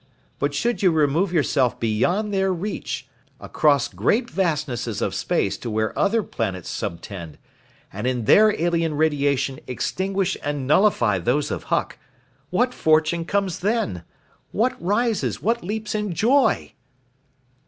[0.39, 3.07] But should you remove yourself beyond their reach,
[3.39, 7.37] across great vastnesses of space to where other planets subtend
[7.93, 11.99] and in their alien radiation extinguish and nullify those of Huck
[12.49, 14.03] what fortune comes then?
[14.51, 16.73] What rises, what leaps in joy?"